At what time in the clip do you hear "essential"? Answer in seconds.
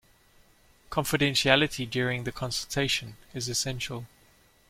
3.47-4.07